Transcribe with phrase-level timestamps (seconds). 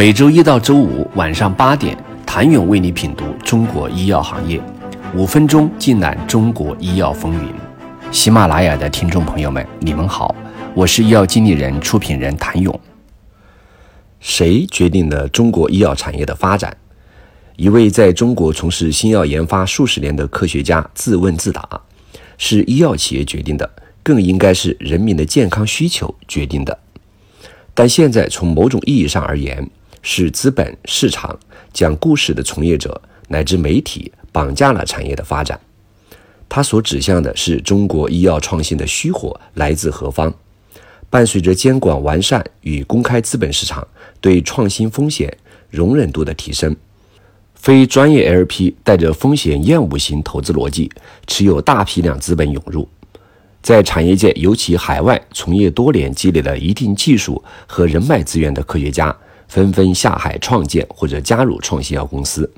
[0.00, 4.58] 每周一到周五晚上八点，谭勇为你品读中国医药行业，
[5.14, 7.52] 五分钟尽览中国医药风云。
[8.10, 10.34] 喜马拉雅的听众朋友们，你们好，
[10.74, 12.80] 我是医药经理人、出品人谭勇。
[14.20, 16.74] 谁决定了中国医药产业的发展？
[17.56, 21.68] 一位在中国从事新药研发数十年的科学家自问自答：
[22.38, 23.68] 是医药企业决定的，
[24.02, 26.78] 更应该是人民的健康需求决定的。
[27.74, 29.68] 但现在从某种意义上而言，
[30.02, 31.38] 是资本市场
[31.72, 35.58] 讲故事的从业者乃至媒体绑架了产业的发展。
[36.48, 40.34] 它所指向的是中国医药创新的虚火来自何方？
[41.08, 43.86] 伴随着监管完善与公开资本市场
[44.20, 45.36] 对创新风险
[45.68, 46.74] 容忍度的提升，
[47.54, 50.90] 非专业 LP 带着风险厌恶型投资逻辑，
[51.26, 52.88] 持有大批量资本涌入，
[53.60, 59.16] 在产业界尤其海外从业多年、积累了一定技术和人脉资源的科学家。
[59.50, 62.48] 纷纷下海创建或者加入创新药公司，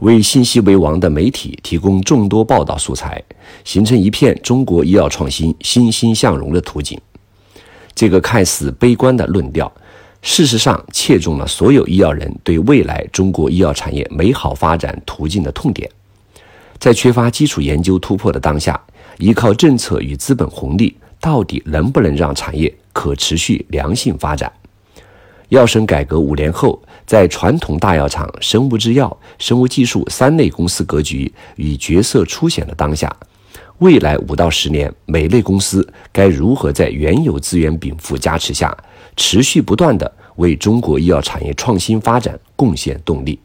[0.00, 3.20] 为信息为王的媒体提供众多报道素材，
[3.64, 7.00] 形成一片中国医药创新欣欣向荣的图景。
[7.94, 9.72] 这个看似悲观的论调，
[10.20, 15.90] 事实上切中了所有医药人对未来中国医药产业美好发展途径的痛点。
[16.78, 18.78] 在缺乏基础研究突破的当下，
[19.16, 24.52] 依靠政策与资本红利，到底能不能让产业可持续良性发展？
[25.52, 33.14] 药审改革五年后，在传统大药厂、生物制药、生物技术三类公司格局与角色初显的当下，
[33.76, 38.74] 未来五到十年，每类公司该如何在原有资源禀赋加持下，
[39.14, 43.38] 持续不断地为中国医药产业创新发展贡献动力？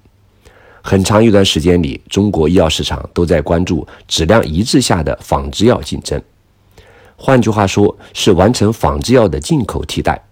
[0.82, 6.22] 很长一段时间里，中国医药市场都在关注质量一致下的仿制药竞争，
[7.18, 10.24] 换句话说，是完成仿制药的进口替代。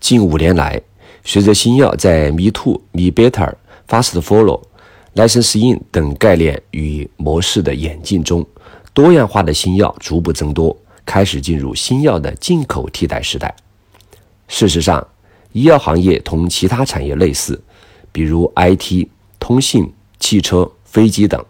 [0.00, 0.78] 近五年来，
[1.24, 3.54] 随着新药在 Me Too、Me Better、
[3.88, 4.62] Fast Follow、
[5.14, 8.46] License In 等概念与模式的演进中，
[8.92, 10.76] 多样化的新药逐步增多，
[11.06, 13.54] 开始进入新药的进口替代时代。
[14.48, 15.06] 事实上，
[15.52, 17.62] 医药行业同其他产业类似，
[18.12, 21.42] 比如 IT、通信、汽车、飞机等，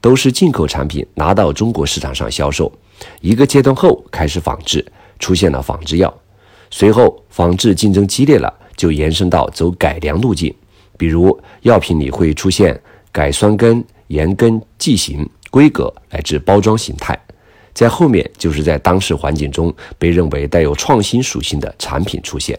[0.00, 2.70] 都是进口产品拿到中国市场上销售，
[3.20, 4.84] 一个阶段后开始仿制，
[5.18, 6.12] 出现了仿制药，
[6.70, 8.52] 随后仿制竞争激烈了。
[8.78, 10.54] 就延伸到走改良路径，
[10.96, 12.80] 比如药品里会出现
[13.12, 17.18] 改酸根、盐根、剂型、规格乃至包装形态，
[17.74, 22.58] 在后面就是在当时环境中被认为带有创新属性的产品出现。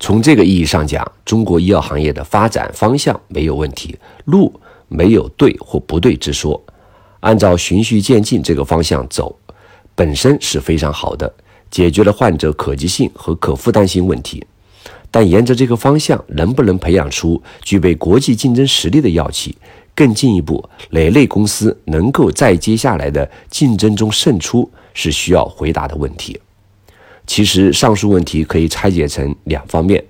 [0.00, 4.58] 从这个意义上讲，中国医药行业的发展方向没有问题，路
[4.88, 6.60] 没有对或不对之说，
[7.20, 9.38] 按照循序渐进这个方向走，
[9.94, 11.32] 本身是非常好的。
[11.70, 14.44] 解决了患者可及性和可负担性问题，
[15.10, 19.56] 但沿着这个方向，能不能培养出具备国际竞争实力的药企？
[19.96, 26.36] 更进一步，哪类公司能够在接下来的竞争中胜出，是需要回答的问题。
[27.28, 30.04] 其实，上述问题可以拆解成两方面：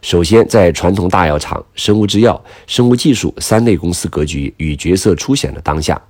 [0.00, 6.00] 首先，在传统大药厂、生物制药、生物技术三类公司格局与角色初显的当下，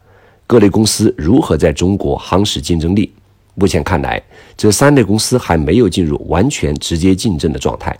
[0.47, 3.13] 各类公司如何在中国夯实竞争力？
[3.57, 4.23] 目前看来，
[4.55, 7.99] 这三类公司还没有进入完全直接竞争的状态，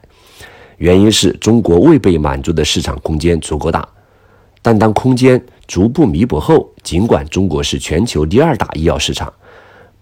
[0.77, 3.89] 原因是中国未被满足的市场空间足够大。
[4.61, 9.33] 但当空间逐步弥补后，尽管中国是全球第二大医药市场，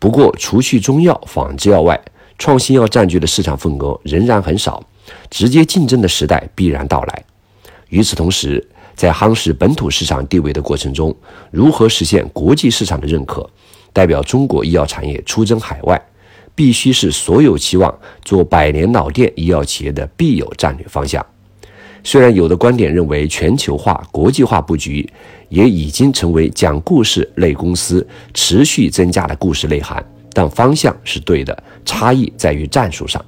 [0.00, 2.00] 不过除去中药、仿制药外，
[2.36, 4.82] 创新药占据的市场份额仍然很少，
[5.30, 7.24] 直接竞争的时代必然到来。
[7.90, 8.66] 与此同时，
[8.96, 11.14] 在夯实本土市场地位的过程中，
[11.52, 13.48] 如何实现国际市场的认可？
[13.94, 15.98] 代表中国医药产业出征海外，
[16.54, 21.24] 必须是所有期望做百年老店医药企业的必有战略方向。
[22.02, 25.08] 虽然有的观点认为全球化、国际化布局
[25.48, 30.04] 也已经成为讲故事类公司持续增加的故事内涵，
[30.34, 33.24] 但方向是对的，差异在于战术上。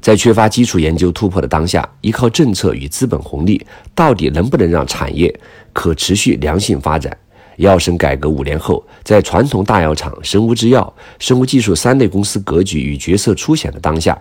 [0.00, 3.60] 在缺乏基础研究突破的当下，依靠政策与资本红利，
[3.92, 5.34] 到底能不能让产业
[5.72, 7.16] 可持续良性发展？
[7.56, 14.16] 药审改革五年后，在传统大药厂、生物制药、生物技术三类公司格局与角色初显的当下，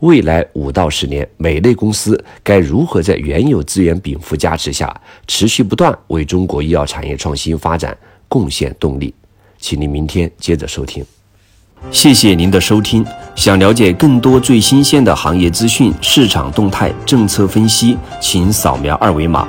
[0.00, 4.94] 未来五到十年，每类公司该如何在原有资源禀赋加持下，
[5.26, 7.96] 持续不断为中国医药产业创新发展
[8.28, 9.14] 贡献动力？
[9.58, 11.04] 请您明天接着收听。
[11.90, 13.04] 谢谢您的收听。
[13.34, 19.48] 想了解更多最新鲜的行业资讯、市场动态、政策分析，请扫描二维码。